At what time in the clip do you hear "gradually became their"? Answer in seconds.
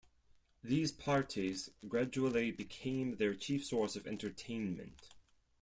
1.87-3.35